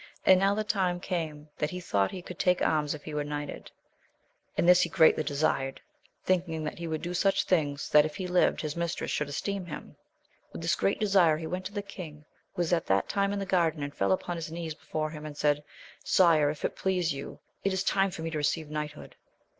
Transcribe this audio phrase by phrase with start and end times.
[0.25, 3.23] And now the time came that he thought he could take anna if he were
[3.23, 3.71] kni^l^A., «cA "Cccfii V^
[4.55, 4.97] 28 AMADIS OF GAUL.
[4.97, 5.81] greatly desired,
[6.23, 9.67] thinking that he would do such things, that, if he lived, his mistress should esteem
[9.67, 9.95] him.
[10.51, 12.25] With this desire he went to the king,
[12.55, 15.23] who was at that time in the garden, and fell upon his knees before him,
[15.23, 15.63] and said.
[16.03, 19.15] Sire, if it please you, it is time for me to receive knighthood.